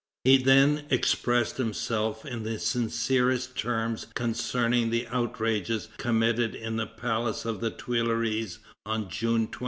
[0.23, 7.45] He then expressed himself in the sincerest terms concerning the outrages committed in the palace
[7.45, 9.59] of the Tuileries on June 20.